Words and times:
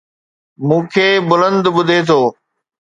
مون 0.67 0.81
کي 0.93 1.07
بلند 1.29 1.63
ٻڌي 1.75 1.99
ٿو 2.07 2.21